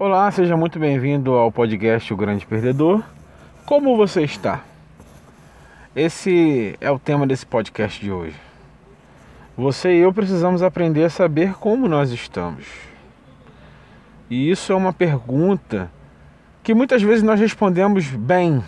Olá, 0.00 0.30
seja 0.30 0.56
muito 0.56 0.78
bem-vindo 0.78 1.32
ao 1.32 1.50
podcast 1.50 2.14
O 2.14 2.16
Grande 2.16 2.46
Perdedor. 2.46 3.02
Como 3.66 3.96
você 3.96 4.22
está? 4.22 4.62
Esse 5.96 6.76
é 6.80 6.88
o 6.88 7.00
tema 7.00 7.26
desse 7.26 7.44
podcast 7.44 8.00
de 8.00 8.12
hoje. 8.12 8.36
Você 9.56 9.96
e 9.96 9.98
eu 9.98 10.12
precisamos 10.12 10.62
aprender 10.62 11.02
a 11.02 11.10
saber 11.10 11.54
como 11.54 11.88
nós 11.88 12.12
estamos. 12.12 12.64
E 14.30 14.48
isso 14.48 14.72
é 14.72 14.76
uma 14.76 14.92
pergunta 14.92 15.90
que 16.62 16.74
muitas 16.74 17.02
vezes 17.02 17.24
nós 17.24 17.40
respondemos 17.40 18.06
bem. 18.06 18.62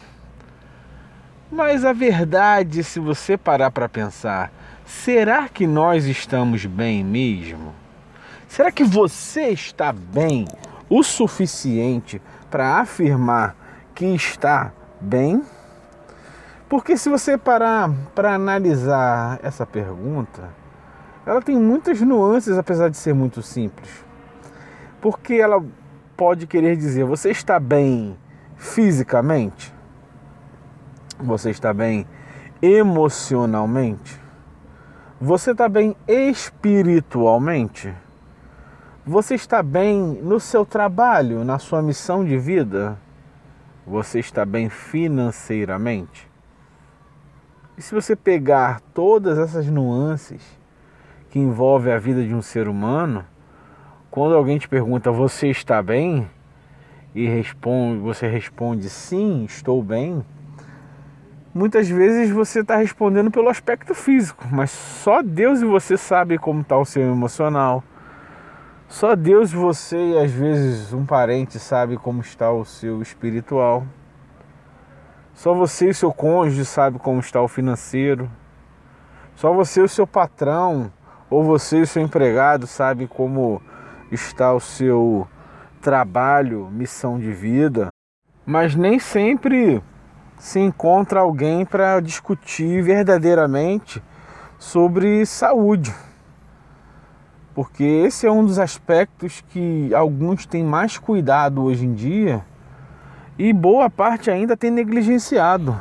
Mas 1.48 1.84
a 1.84 1.92
verdade, 1.92 2.82
se 2.82 2.98
você 2.98 3.36
parar 3.36 3.70
para 3.70 3.88
pensar, 3.88 4.52
será 4.84 5.48
que 5.48 5.64
nós 5.64 6.06
estamos 6.06 6.66
bem 6.66 7.04
mesmo? 7.04 7.72
Será 8.48 8.72
que 8.72 8.82
você 8.82 9.50
está 9.50 9.92
bem 9.92 10.44
o 10.90 11.02
suficiente 11.04 12.20
para 12.50 12.80
afirmar 12.80 13.56
que 13.94 14.04
está 14.06 14.72
bem? 15.00 15.42
Porque 16.68 16.96
se 16.96 17.08
você 17.08 17.38
parar 17.38 17.90
para 18.14 18.34
analisar 18.34 19.38
essa 19.42 19.64
pergunta, 19.64 20.50
ela 21.24 21.40
tem 21.40 21.56
muitas 21.56 22.00
nuances 22.00 22.58
apesar 22.58 22.88
de 22.90 22.96
ser 22.96 23.14
muito 23.14 23.40
simples. 23.42 24.04
Porque 25.00 25.34
ela 25.34 25.64
pode 26.16 26.46
querer 26.46 26.76
dizer: 26.76 27.04
você 27.04 27.30
está 27.30 27.58
bem 27.58 28.16
fisicamente? 28.56 29.72
Você 31.18 31.50
está 31.50 31.72
bem 31.72 32.06
emocionalmente? 32.60 34.20
Você 35.20 35.52
está 35.52 35.68
bem 35.68 35.96
espiritualmente? 36.06 37.94
Você 39.06 39.34
está 39.34 39.62
bem 39.62 39.96
no 40.22 40.38
seu 40.38 40.66
trabalho, 40.66 41.42
na 41.42 41.58
sua 41.58 41.80
missão 41.80 42.22
de 42.22 42.36
vida? 42.36 42.98
Você 43.86 44.18
está 44.18 44.44
bem 44.44 44.68
financeiramente? 44.68 46.28
E 47.78 47.82
se 47.82 47.94
você 47.94 48.14
pegar 48.14 48.82
todas 48.92 49.38
essas 49.38 49.66
nuances 49.68 50.42
que 51.30 51.38
envolvem 51.38 51.94
a 51.94 51.98
vida 51.98 52.22
de 52.22 52.34
um 52.34 52.42
ser 52.42 52.68
humano, 52.68 53.24
quando 54.10 54.34
alguém 54.34 54.58
te 54.58 54.68
pergunta 54.68 55.10
você 55.10 55.48
está 55.48 55.82
bem 55.82 56.30
e 57.14 57.26
responde, 57.26 58.00
você 58.00 58.28
responde 58.28 58.90
sim, 58.90 59.44
estou 59.44 59.82
bem, 59.82 60.22
muitas 61.54 61.88
vezes 61.88 62.30
você 62.30 62.60
está 62.60 62.76
respondendo 62.76 63.30
pelo 63.30 63.48
aspecto 63.48 63.94
físico, 63.94 64.46
mas 64.52 64.70
só 64.70 65.22
Deus 65.22 65.62
e 65.62 65.64
você 65.64 65.96
sabe 65.96 66.36
como 66.36 66.60
está 66.60 66.76
o 66.76 66.84
seu 66.84 67.10
emocional 67.10 67.82
só 68.90 69.14
Deus, 69.14 69.52
você 69.52 69.96
e 69.96 70.18
às 70.18 70.32
vezes 70.32 70.92
um 70.92 71.06
parente 71.06 71.60
sabe 71.60 71.96
como 71.96 72.20
está 72.20 72.50
o 72.50 72.64
seu 72.64 73.00
espiritual. 73.00 73.84
Só 75.32 75.54
você 75.54 75.90
e 75.90 75.94
seu 75.94 76.12
cônjuge 76.12 76.64
sabe 76.64 76.98
como 76.98 77.20
está 77.20 77.40
o 77.40 77.46
financeiro. 77.46 78.28
Só 79.36 79.54
você 79.54 79.80
e 79.80 79.84
o 79.84 79.88
seu 79.88 80.08
patrão 80.08 80.92
ou 81.30 81.44
você 81.44 81.82
e 81.82 81.86
seu 81.86 82.02
empregado 82.02 82.66
sabe 82.66 83.06
como 83.06 83.62
está 84.10 84.52
o 84.52 84.58
seu 84.58 85.26
trabalho, 85.80 86.68
missão 86.68 87.16
de 87.16 87.30
vida. 87.30 87.90
Mas 88.44 88.74
nem 88.74 88.98
sempre 88.98 89.80
se 90.36 90.58
encontra 90.58 91.20
alguém 91.20 91.64
para 91.64 92.00
discutir 92.00 92.82
verdadeiramente 92.82 94.02
sobre 94.58 95.24
saúde 95.24 95.94
porque 97.54 97.82
esse 97.82 98.26
é 98.26 98.30
um 98.30 98.44
dos 98.44 98.58
aspectos 98.58 99.42
que 99.48 99.92
alguns 99.94 100.46
têm 100.46 100.64
mais 100.64 100.96
cuidado 100.96 101.62
hoje 101.62 101.84
em 101.84 101.92
dia 101.92 102.44
e 103.38 103.52
boa 103.52 103.88
parte 103.88 104.30
ainda 104.30 104.56
tem 104.56 104.70
negligenciado. 104.70 105.80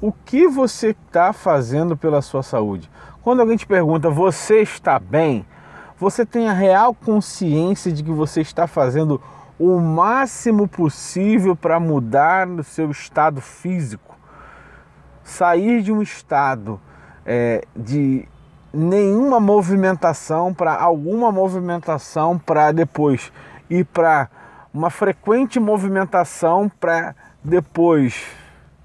O 0.00 0.12
que 0.12 0.46
você 0.46 0.90
está 0.90 1.32
fazendo 1.32 1.96
pela 1.96 2.20
sua 2.20 2.42
saúde? 2.42 2.90
Quando 3.22 3.40
alguém 3.40 3.56
te 3.56 3.66
pergunta, 3.66 4.10
você 4.10 4.60
está 4.60 4.98
bem? 4.98 5.44
Você 5.98 6.24
tem 6.24 6.48
a 6.48 6.52
real 6.52 6.94
consciência 6.94 7.90
de 7.90 8.02
que 8.04 8.10
você 8.10 8.40
está 8.40 8.66
fazendo 8.66 9.20
o 9.58 9.80
máximo 9.80 10.68
possível 10.68 11.56
para 11.56 11.80
mudar 11.80 12.48
o 12.48 12.62
seu 12.62 12.90
estado 12.90 13.40
físico? 13.40 14.16
Sair 15.24 15.82
de 15.82 15.92
um 15.92 16.00
estado 16.00 16.80
é, 17.26 17.64
de 17.76 18.28
nenhuma 18.72 19.40
movimentação 19.40 20.52
para 20.52 20.74
alguma 20.74 21.32
movimentação 21.32 22.38
para 22.38 22.70
depois 22.72 23.32
ir 23.70 23.84
para 23.84 24.28
uma 24.72 24.90
frequente 24.90 25.58
movimentação 25.58 26.68
para 26.68 27.14
depois. 27.42 28.26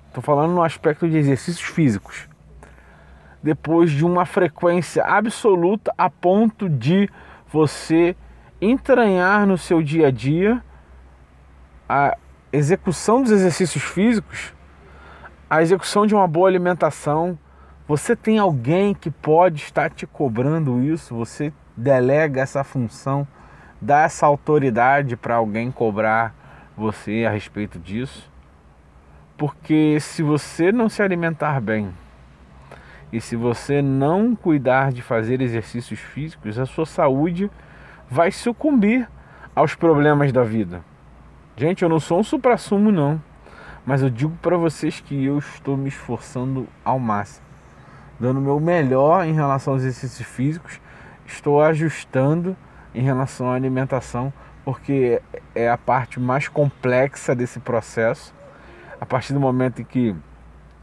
Estou 0.07 0.23
falando 0.23 0.53
no 0.53 0.63
aspecto 0.63 1.09
de 1.09 1.17
exercícios 1.17 1.67
físicos. 1.67 2.27
Depois 3.41 3.91
de 3.91 4.05
uma 4.05 4.25
frequência 4.25 5.03
absoluta 5.03 5.93
a 5.97 6.09
ponto 6.09 6.69
de 6.69 7.09
você 7.51 8.15
entranhar 8.61 9.45
no 9.45 9.57
seu 9.57 9.81
dia 9.81 10.07
a 10.07 10.11
dia 10.11 10.63
a 11.89 12.15
execução 12.51 13.21
dos 13.21 13.31
exercícios 13.31 13.83
físicos, 13.83 14.53
a 15.49 15.61
execução 15.61 16.07
de 16.07 16.15
uma 16.15 16.27
boa 16.27 16.47
alimentação, 16.47 17.37
você 17.85 18.15
tem 18.15 18.39
alguém 18.39 18.93
que 18.93 19.11
pode 19.11 19.61
estar 19.61 19.89
te 19.89 20.07
cobrando 20.07 20.81
isso, 20.81 21.13
você 21.13 21.51
delega 21.75 22.39
essa 22.39 22.63
função, 22.63 23.27
dá 23.81 24.03
essa 24.03 24.25
autoridade 24.25 25.17
para 25.17 25.35
alguém 25.35 25.69
cobrar 25.69 26.33
você 26.77 27.25
a 27.27 27.29
respeito 27.29 27.77
disso. 27.77 28.31
Porque 29.37 29.97
se 29.99 30.23
você 30.23 30.71
não 30.71 30.87
se 30.87 31.01
alimentar 31.01 31.59
bem 31.59 31.93
e 33.11 33.19
se 33.19 33.35
você 33.35 33.81
não 33.81 34.33
cuidar 34.33 34.93
de 34.93 35.01
fazer 35.01 35.41
exercícios 35.41 35.99
físicos, 35.99 36.57
a 36.57 36.65
sua 36.65 36.85
saúde 36.85 37.51
vai 38.09 38.31
sucumbir 38.31 39.09
aos 39.53 39.75
problemas 39.75 40.31
da 40.31 40.43
vida. 40.43 40.81
Gente, 41.57 41.83
eu 41.83 41.89
não 41.89 41.99
sou 41.99 42.19
um 42.19 42.23
supra-sumo 42.23 42.93
não, 42.93 43.21
mas 43.85 44.01
eu 44.01 44.09
digo 44.09 44.35
para 44.41 44.55
vocês 44.55 45.01
que 45.01 45.25
eu 45.25 45.37
estou 45.37 45.75
me 45.75 45.89
esforçando 45.89 46.65
ao 46.85 46.97
máximo 46.97 47.52
dando 48.19 48.37
o 48.37 48.41
meu 48.41 48.59
melhor 48.59 49.25
em 49.25 49.33
relação 49.33 49.73
aos 49.73 49.83
exercícios 49.83 50.27
físicos, 50.27 50.79
estou 51.25 51.61
ajustando 51.61 52.55
em 52.93 53.01
relação 53.01 53.49
à 53.49 53.55
alimentação, 53.55 54.31
porque 54.63 55.21
é 55.55 55.69
a 55.69 55.77
parte 55.77 56.19
mais 56.19 56.47
complexa 56.47 57.35
desse 57.35 57.59
processo. 57.59 58.33
A 58.99 59.05
partir 59.05 59.33
do 59.33 59.39
momento 59.39 59.81
em 59.81 59.85
que 59.85 60.15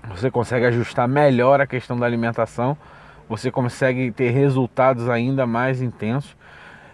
você 0.08 0.30
consegue 0.30 0.66
ajustar 0.66 1.08
melhor 1.08 1.60
a 1.60 1.66
questão 1.66 1.98
da 1.98 2.04
alimentação, 2.06 2.76
você 3.28 3.50
consegue 3.50 4.10
ter 4.10 4.30
resultados 4.30 5.08
ainda 5.08 5.46
mais 5.46 5.80
intensos. 5.80 6.36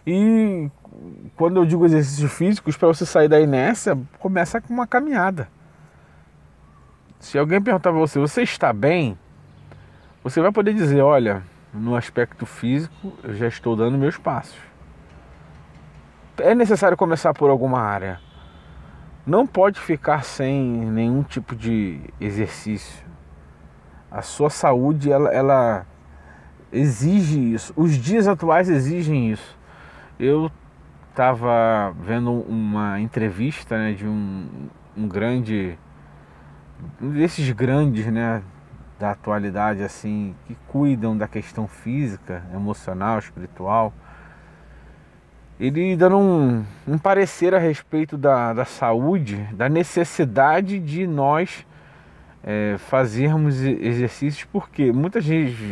E 0.06 0.70
quando 1.34 1.56
eu 1.56 1.64
digo 1.64 1.84
exercícios 1.84 2.32
físicos, 2.32 2.76
para 2.76 2.88
você 2.88 3.04
sair 3.04 3.28
da 3.28 3.40
inércia, 3.40 3.98
começa 4.18 4.60
com 4.60 4.72
uma 4.72 4.86
caminhada. 4.86 5.48
Se 7.18 7.38
alguém 7.38 7.60
perguntar 7.60 7.90
para 7.90 7.98
você, 7.98 8.18
você 8.18 8.42
está 8.42 8.72
bem? 8.72 9.18
Você 10.26 10.40
vai 10.40 10.50
poder 10.50 10.74
dizer, 10.74 11.02
olha, 11.02 11.44
no 11.72 11.94
aspecto 11.94 12.44
físico 12.44 13.12
eu 13.22 13.32
já 13.32 13.46
estou 13.46 13.76
dando 13.76 13.96
meus 13.96 14.18
passos. 14.18 14.58
É 16.38 16.52
necessário 16.52 16.96
começar 16.96 17.32
por 17.32 17.48
alguma 17.48 17.80
área. 17.80 18.18
Não 19.24 19.46
pode 19.46 19.78
ficar 19.78 20.24
sem 20.24 20.60
nenhum 20.60 21.22
tipo 21.22 21.54
de 21.54 22.00
exercício. 22.20 23.06
A 24.10 24.20
sua 24.20 24.50
saúde 24.50 25.12
ela, 25.12 25.32
ela 25.32 25.86
exige 26.72 27.54
isso. 27.54 27.72
Os 27.76 27.92
dias 27.92 28.26
atuais 28.26 28.68
exigem 28.68 29.30
isso. 29.30 29.56
Eu 30.18 30.50
estava 31.08 31.94
vendo 32.00 32.32
uma 32.32 32.98
entrevista 32.98 33.78
né, 33.78 33.92
de 33.92 34.04
um, 34.04 34.48
um 34.96 35.06
grande, 35.06 35.78
um 37.00 37.10
desses 37.10 37.48
grandes, 37.52 38.06
né, 38.06 38.42
da 38.98 39.10
atualidade 39.10 39.82
assim 39.82 40.34
que 40.46 40.56
cuidam 40.68 41.16
da 41.16 41.28
questão 41.28 41.68
física, 41.68 42.42
emocional, 42.54 43.18
espiritual. 43.18 43.92
Ele 45.58 45.96
dando 45.96 46.18
um, 46.18 46.64
um 46.86 46.98
parecer 46.98 47.54
a 47.54 47.58
respeito 47.58 48.16
da, 48.16 48.52
da 48.52 48.64
saúde, 48.64 49.36
da 49.52 49.68
necessidade 49.68 50.78
de 50.78 51.06
nós 51.06 51.66
é, 52.44 52.76
fazermos 52.78 53.60
exercícios, 53.60 54.44
porque 54.52 54.92
muitas, 54.92 55.24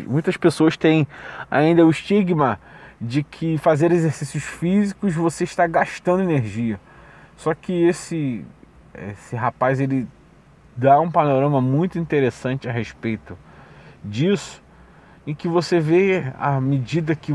muitas 0.07 0.37
pessoas 0.37 0.77
têm 0.77 1.07
ainda 1.51 1.87
o 1.87 1.91
estigma 1.91 2.59
de 3.01 3.23
que 3.23 3.59
fazer 3.59 3.93
exercícios 3.93 4.45
físicos 4.45 5.15
você 5.15 5.45
está 5.45 5.67
gastando 5.67 6.23
energia. 6.23 6.81
Só 7.37 7.55
que 7.55 7.87
esse, 7.87 8.45
esse 8.95 9.37
rapaz 9.37 9.81
ele 9.81 10.09
dá 10.77 11.01
um 11.01 11.11
panorama 11.11 11.61
muito 11.61 11.99
interessante 11.99 12.69
a 12.69 12.73
respeito 12.73 13.39
disso, 14.05 14.63
em 15.27 15.35
que 15.35 15.49
você 15.49 15.81
vê 15.81 16.33
à 16.39 16.61
medida 16.61 17.15
que 17.15 17.33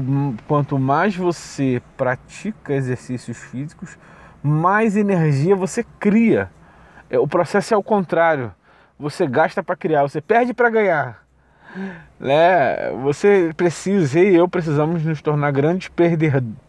quanto 0.47 0.77
mais 0.77 1.15
você 1.15 1.81
pratica 1.97 2.73
exercícios 2.73 3.37
físicos, 3.37 3.97
mais 4.43 4.95
energia 4.95 5.55
você 5.55 5.83
cria. 5.99 6.51
É, 7.09 7.17
o 7.17 7.27
processo 7.27 7.73
é 7.73 7.77
o 7.77 7.83
contrário. 7.83 8.53
Você 8.97 9.25
gasta 9.25 9.63
para 9.63 9.75
criar, 9.75 10.03
você 10.03 10.21
perde 10.21 10.53
para 10.53 10.69
ganhar. 10.69 11.25
Né? 12.19 12.91
Você 13.03 13.51
precisa 13.55 14.19
e 14.19 14.35
eu 14.35 14.47
precisamos 14.47 15.03
nos 15.03 15.21
tornar 15.21 15.51
grandes 15.51 15.89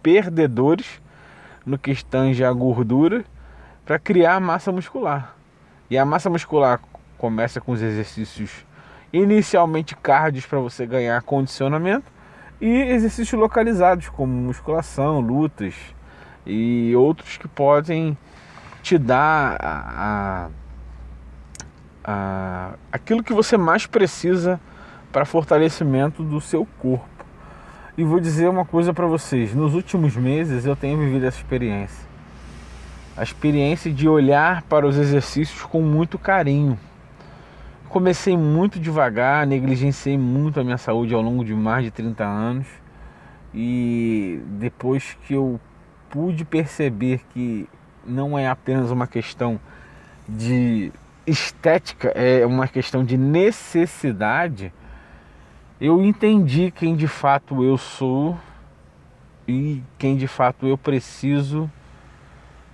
perdedores 0.02 1.02
no 1.66 1.78
que 1.78 1.90
estange 1.90 2.44
a 2.44 2.52
gordura 2.52 3.24
para 3.84 3.98
criar 3.98 4.40
massa 4.40 4.70
muscular. 4.70 5.34
E 5.90 5.98
a 5.98 6.04
massa 6.04 6.30
muscular 6.30 6.80
começa 7.18 7.60
com 7.60 7.72
os 7.72 7.82
exercícios 7.82 8.64
inicialmente 9.12 9.96
cardios 9.96 10.46
para 10.46 10.60
você 10.60 10.86
ganhar 10.86 11.20
condicionamento 11.22 12.06
e 12.60 12.68
exercícios 12.68 13.38
localizados 13.40 14.08
como 14.08 14.32
musculação, 14.32 15.18
lutas 15.18 15.74
e 16.46 16.94
outros 16.94 17.36
que 17.36 17.48
podem 17.48 18.16
te 18.82 18.96
dar 18.96 19.56
a, 19.60 20.48
a, 22.04 22.10
a 22.12 22.74
aquilo 22.92 23.24
que 23.24 23.32
você 23.32 23.56
mais 23.56 23.84
precisa 23.84 24.60
para 25.10 25.24
fortalecimento 25.24 26.22
do 26.22 26.40
seu 26.40 26.66
corpo. 26.78 27.08
E 27.98 28.04
vou 28.04 28.20
dizer 28.20 28.48
uma 28.48 28.64
coisa 28.64 28.94
para 28.94 29.06
vocês: 29.06 29.54
nos 29.54 29.74
últimos 29.74 30.16
meses 30.16 30.64
eu 30.64 30.76
tenho 30.76 30.98
vivido 30.98 31.26
essa 31.26 31.38
experiência. 31.38 32.09
A 33.16 33.22
experiência 33.22 33.92
de 33.92 34.08
olhar 34.08 34.62
para 34.62 34.86
os 34.86 34.96
exercícios 34.96 35.62
com 35.62 35.82
muito 35.82 36.18
carinho. 36.18 36.78
Comecei 37.88 38.36
muito 38.36 38.78
devagar, 38.78 39.46
negligenciei 39.46 40.16
muito 40.16 40.60
a 40.60 40.64
minha 40.64 40.78
saúde 40.78 41.14
ao 41.14 41.20
longo 41.20 41.44
de 41.44 41.54
mais 41.54 41.84
de 41.84 41.90
30 41.90 42.24
anos. 42.24 42.66
E 43.52 44.40
depois 44.58 45.16
que 45.26 45.34
eu 45.34 45.60
pude 46.08 46.44
perceber 46.44 47.20
que 47.30 47.68
não 48.06 48.38
é 48.38 48.48
apenas 48.48 48.90
uma 48.90 49.06
questão 49.06 49.60
de 50.28 50.92
estética, 51.26 52.08
é 52.14 52.46
uma 52.46 52.68
questão 52.68 53.04
de 53.04 53.16
necessidade, 53.16 54.72
eu 55.80 56.04
entendi 56.04 56.70
quem 56.70 56.94
de 56.94 57.08
fato 57.08 57.64
eu 57.64 57.76
sou 57.76 58.38
e 59.48 59.82
quem 59.98 60.16
de 60.16 60.26
fato 60.26 60.66
eu 60.66 60.76
preciso 60.76 61.70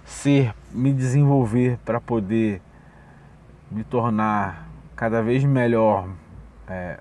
ser, 0.07 0.55
me 0.73 0.93
desenvolver 0.93 1.79
para 1.85 2.01
poder 2.01 2.63
me 3.71 3.85
tornar 3.85 4.69
cada 4.95 5.21
vez 5.21 5.45
melhor 5.45 6.09
é, 6.69 7.01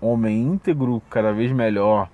homem 0.00 0.42
íntegro, 0.42 1.00
cada 1.08 1.32
vez 1.32 1.52
melhor 1.52 2.08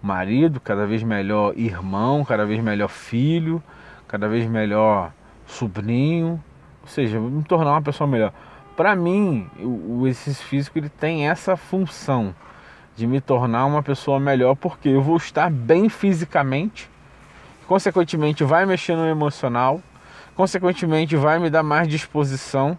marido, 0.00 0.60
cada 0.60 0.86
vez 0.86 1.02
melhor 1.02 1.52
irmão, 1.56 2.24
cada 2.24 2.46
vez 2.46 2.62
melhor 2.62 2.88
filho, 2.88 3.62
cada 4.06 4.28
vez 4.28 4.48
melhor 4.48 5.12
sobrinho, 5.46 6.42
ou 6.80 6.88
seja, 6.88 7.20
me 7.20 7.42
tornar 7.42 7.72
uma 7.72 7.82
pessoa 7.82 8.08
melhor. 8.08 8.32
Para 8.76 8.96
mim, 8.96 9.48
o, 9.60 10.06
exercício 10.06 10.46
físico 10.46 10.78
ele 10.78 10.88
tem 10.88 11.28
essa 11.28 11.56
função 11.56 12.34
de 12.96 13.06
me 13.06 13.20
tornar 13.20 13.66
uma 13.66 13.82
pessoa 13.82 14.18
melhor, 14.18 14.54
porque 14.54 14.88
eu 14.88 15.02
vou 15.02 15.16
estar 15.16 15.50
bem 15.50 15.88
fisicamente, 15.88 16.90
consequentemente 17.66 18.44
vai 18.44 18.66
mexer 18.66 18.96
no 18.96 19.06
emocional, 19.06 19.80
consequentemente 20.34 21.16
vai 21.16 21.38
me 21.38 21.50
dar 21.50 21.62
mais 21.62 21.88
disposição 21.88 22.78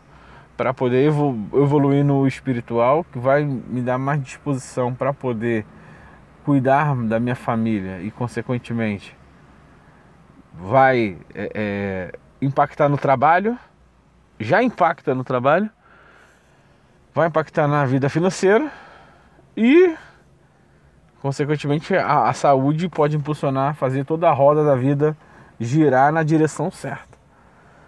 para 0.56 0.74
poder 0.74 1.06
evoluir 1.06 2.04
no 2.04 2.28
espiritual, 2.28 3.04
que 3.12 3.18
vai 3.18 3.44
me 3.44 3.82
dar 3.82 3.98
mais 3.98 4.22
disposição 4.22 4.94
para 4.94 5.14
poder 5.14 5.66
cuidar 6.44 6.96
da 6.96 7.20
minha 7.20 7.36
família. 7.36 8.02
E 8.02 8.12
consequentemente 8.12 9.16
vai 10.54 11.18
é, 11.34 11.52
é, 11.54 12.20
impactar 12.42 12.88
no 12.88 12.98
trabalho, 12.98 13.58
já 14.40 14.62
impacta 14.62 15.16
no 15.16 15.24
trabalho, 15.24 15.70
vai 17.14 17.28
impactar 17.28 17.68
na 17.68 17.86
vida 17.86 18.10
financeira. 18.10 18.72
E, 19.58 19.96
consequentemente, 21.24 21.96
a, 21.96 22.28
a 22.28 22.34
saúde 22.34 22.90
pode 22.90 23.16
impulsionar, 23.16 23.76
fazer 23.76 24.04
toda 24.04 24.30
a 24.30 24.34
roda 24.34 24.66
da 24.66 24.76
vida 24.76 25.16
girar 25.58 26.12
na 26.12 26.22
direção 26.22 26.70
certa. 26.70 27.18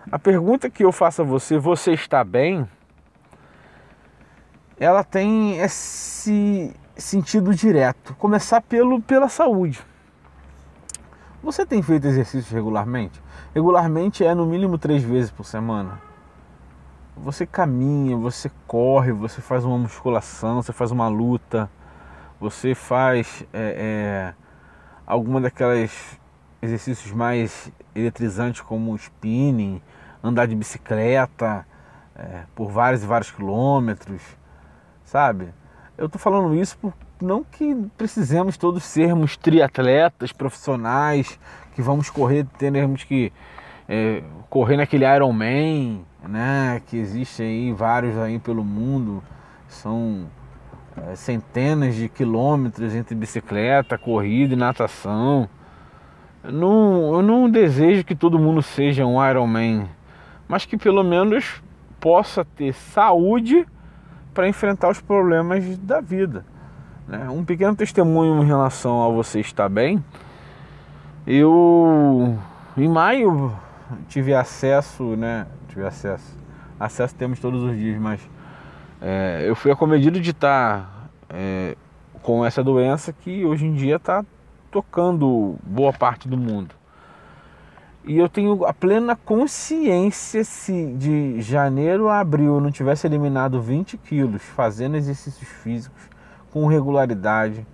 A 0.09 0.17
pergunta 0.17 0.69
que 0.69 0.85
eu 0.85 0.91
faço 0.93 1.21
a 1.21 1.25
você, 1.25 1.57
você 1.57 1.91
está 1.91 2.23
bem? 2.23 2.65
Ela 4.79 5.03
tem 5.03 5.57
esse 5.57 6.73
sentido 6.95 7.53
direto. 7.53 8.15
Começar 8.15 8.61
pelo, 8.61 9.01
pela 9.01 9.27
saúde. 9.27 9.81
Você 11.43 11.65
tem 11.65 11.81
feito 11.81 12.07
exercícios 12.07 12.53
regularmente? 12.53 13.21
Regularmente 13.53 14.23
é 14.23 14.33
no 14.33 14.45
mínimo 14.45 14.77
três 14.77 15.03
vezes 15.03 15.29
por 15.29 15.43
semana. 15.43 15.99
Você 17.17 17.45
caminha, 17.45 18.15
você 18.15 18.49
corre, 18.65 19.11
você 19.11 19.41
faz 19.41 19.65
uma 19.65 19.77
musculação, 19.77 20.61
você 20.61 20.71
faz 20.71 20.89
uma 20.89 21.09
luta, 21.09 21.69
você 22.39 22.75
faz 22.75 23.45
é, 23.53 24.33
é, 24.33 24.33
alguma 25.05 25.39
daquelas 25.41 26.19
exercícios 26.61 27.11
mais 27.13 27.71
eletrizantes 27.93 28.61
como 28.61 28.95
spinning, 28.95 29.81
andar 30.23 30.47
de 30.47 30.55
bicicleta 30.55 31.65
é, 32.15 32.43
por 32.55 32.69
vários 32.69 33.03
e 33.03 33.05
vários 33.05 33.31
quilômetros, 33.31 34.21
sabe? 35.03 35.53
Eu 35.97 36.09
tô 36.09 36.17
falando 36.17 36.55
isso 36.55 36.77
por 36.77 36.93
não 37.21 37.43
que 37.43 37.73
precisemos 37.97 38.57
todos 38.57 38.83
sermos 38.83 39.37
triatletas 39.37 40.31
profissionais, 40.31 41.39
que 41.73 41.81
vamos 41.81 42.09
correr, 42.09 42.45
teremos 42.57 43.03
que 43.03 43.31
é, 43.87 44.23
correr 44.49 44.77
naquele 44.77 45.05
Ironman, 45.05 46.05
né? 46.27 46.81
Que 46.87 46.97
existe 46.97 47.41
aí 47.41 47.71
vários 47.71 48.17
aí 48.17 48.39
pelo 48.39 48.63
mundo, 48.63 49.23
são 49.67 50.27
centenas 51.15 51.95
de 51.95 52.09
quilômetros 52.09 52.93
entre 52.93 53.15
bicicleta, 53.15 53.97
corrida 53.97 54.53
e 54.53 54.57
natação. 54.57 55.49
Eu 56.43 56.51
não, 56.51 57.15
eu 57.15 57.21
não 57.21 57.49
desejo 57.49 58.03
que 58.03 58.15
todo 58.15 58.39
mundo 58.39 58.61
seja 58.61 59.05
um 59.05 59.23
Ironman, 59.23 59.89
mas 60.47 60.65
que 60.65 60.77
pelo 60.77 61.03
menos 61.03 61.61
possa 61.99 62.45
ter 62.45 62.73
saúde 62.73 63.65
para 64.33 64.47
enfrentar 64.47 64.89
os 64.89 65.01
problemas 65.01 65.77
da 65.79 66.01
vida. 66.01 66.45
Né? 67.07 67.29
Um 67.29 67.43
pequeno 67.43 67.75
testemunho 67.75 68.41
em 68.43 68.45
relação 68.45 69.03
a 69.03 69.09
você 69.09 69.39
estar 69.39 69.69
bem. 69.69 70.03
Eu 71.25 72.37
em 72.77 72.87
maio 72.87 73.51
tive 74.07 74.33
acesso, 74.33 75.15
né? 75.15 75.47
Tive 75.69 75.85
acesso. 75.85 76.37
Acesso 76.79 77.15
temos 77.15 77.39
todos 77.39 77.63
os 77.63 77.75
dias, 77.75 77.99
mas 77.99 78.21
é, 79.01 79.43
eu 79.45 79.55
fui 79.55 79.71
acometido 79.71 80.19
de 80.19 80.31
estar 80.31 81.09
é, 81.29 81.75
com 82.21 82.45
essa 82.45 82.63
doença 82.63 83.13
que 83.13 83.45
hoje 83.45 83.65
em 83.65 83.73
dia 83.73 83.97
está 83.97 84.25
tocando 84.71 85.55
boa 85.63 85.93
parte 85.93 86.27
do 86.27 86.37
mundo. 86.37 86.73
E 88.03 88.17
eu 88.17 88.29
tenho 88.29 88.65
a 88.65 88.73
plena 88.73 89.15
consciência 89.15 90.43
se 90.43 90.93
de 90.93 91.41
janeiro 91.41 92.07
a 92.07 92.19
abril 92.19 92.55
eu 92.55 92.61
não 92.61 92.71
tivesse 92.71 93.07
eliminado 93.07 93.59
20 93.61 93.97
quilos 93.97 94.43
fazendo 94.43 94.95
exercícios 94.95 95.49
físicos 95.49 96.03
com 96.51 96.67
regularidade, 96.67 97.65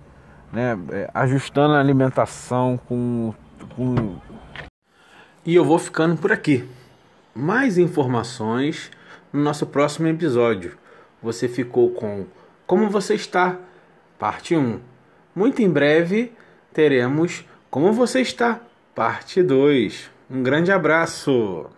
né, 0.52 0.78
é, 0.90 1.10
ajustando 1.12 1.74
a 1.74 1.80
alimentação 1.80 2.80
com, 2.88 3.34
com 3.76 4.16
e 5.44 5.56
eu 5.56 5.64
vou 5.64 5.76
ficando 5.76 6.16
por 6.16 6.30
aqui. 6.30 6.68
Mais 7.34 7.76
informações 7.76 8.92
no 9.32 9.42
nosso 9.42 9.66
próximo 9.66 10.06
episódio. 10.06 10.78
Você 11.22 11.48
ficou 11.48 11.90
com 11.90 12.26
Como 12.66 12.90
Você 12.90 13.14
Está, 13.14 13.58
parte 14.18 14.56
1. 14.56 14.80
Muito 15.34 15.62
em 15.62 15.70
breve 15.70 16.32
teremos 16.72 17.44
Como 17.70 17.92
Você 17.92 18.20
Está, 18.20 18.60
parte 18.94 19.42
2. 19.42 20.10
Um 20.30 20.42
grande 20.42 20.72
abraço! 20.72 21.70